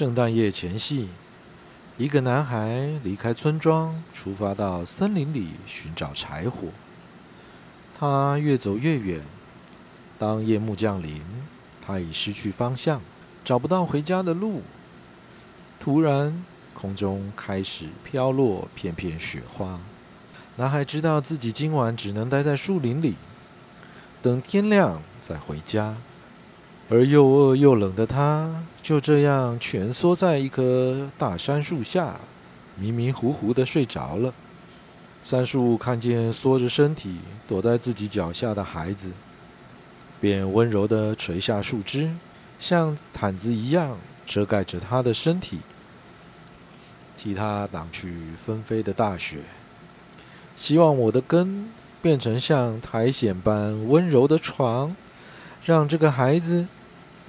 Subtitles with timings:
[0.00, 1.10] 圣诞夜前夕，
[1.98, 6.68] 一个男孩离开村庄，出发到森林里寻找柴火。
[7.98, 9.20] 他越走越远，
[10.18, 11.22] 当夜幕降临，
[11.86, 13.02] 他已失去方向，
[13.44, 14.62] 找不到回家的路。
[15.78, 16.42] 突然，
[16.72, 19.78] 空中开始飘落片片雪花。
[20.56, 23.16] 男孩知道自己今晚只能待在树林里，
[24.22, 25.94] 等天亮再回家。
[26.92, 32.18] 而又饿又冷的他，就这样蜷缩在一棵大杉树下，
[32.74, 34.34] 迷迷糊糊地睡着了。
[35.22, 39.12] 杉树看见缩着身体躲在自己脚下的孩子，
[40.20, 42.10] 便温柔地垂下树枝，
[42.58, 43.96] 像毯子一样
[44.26, 45.60] 遮盖着他的身体，
[47.16, 49.38] 替他挡去纷飞的大雪。
[50.56, 51.68] 希望我的根
[52.02, 54.96] 变成像苔藓般温柔的床，
[55.64, 56.66] 让这个孩子。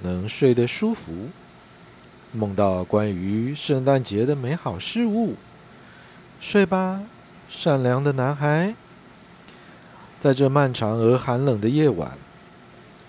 [0.02, 1.28] 能睡得舒服，
[2.32, 5.36] 梦到关于圣诞节的美好事物。
[6.40, 7.02] 睡吧，
[7.48, 8.74] 善良的男孩。
[10.18, 12.16] 在这漫长而寒冷的夜晚，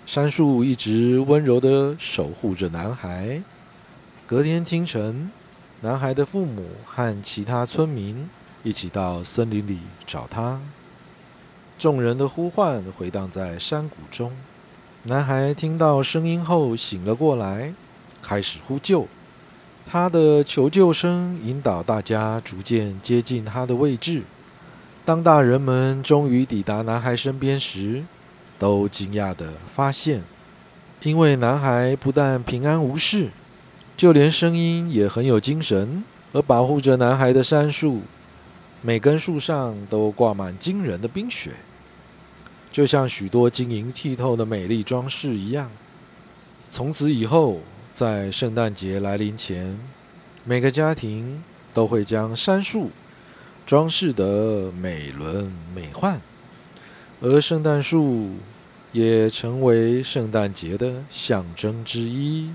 [0.06, 3.42] 杉树一直温柔地守护着男孩。
[4.26, 5.32] 隔天清晨，
[5.82, 8.30] 男孩的父母和其他村民
[8.64, 10.60] 一起到森林里找他。
[11.78, 14.32] 众人的呼唤回荡在山谷中。
[15.06, 17.73] 男孩听到声音后醒了过来，
[18.22, 19.06] 开始呼救。
[19.86, 24.22] 他的求救声引导大家逐渐接近他的位置。
[25.04, 28.06] 当大人们终于抵达男孩身边时，
[28.58, 30.23] 都惊讶地发现，
[31.02, 33.28] 因为男孩不但平安无事，
[33.98, 36.02] 就连声音也很有精神。
[36.32, 38.04] 而保护着男孩的杉树，
[38.82, 41.52] 每根树上都挂满惊人的冰雪。
[42.74, 45.70] 就像许多晶莹剔透的美丽装饰一样。
[46.68, 47.60] 从此以后，
[47.94, 49.78] 在圣诞节来临前，
[50.44, 52.90] 每个家庭都会将杉树
[53.64, 56.20] 装饰得美轮美奂，
[57.22, 58.32] 而圣诞树
[58.92, 62.50] 也成为圣诞节的象征之一。